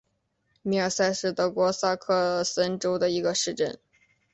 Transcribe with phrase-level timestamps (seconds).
[0.63, 3.77] 米尔森是德国萨克森州的一个市镇。